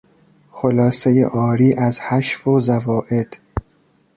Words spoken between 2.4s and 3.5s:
و زوائد